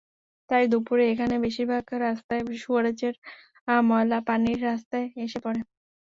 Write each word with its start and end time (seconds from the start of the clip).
তাই 0.49 0.63
দুপুরে 0.71 1.03
এখানের 1.09 1.39
বেশির 1.39 1.67
ভাগ 1.71 1.83
রাস্তায় 2.01 2.41
সুয়ারেজের 2.57 3.15
ময়লা 3.83 4.19
পানি 4.27 4.51
রাস্তায় 4.61 5.07
এসে 5.25 5.39
পড়ে। 5.45 5.59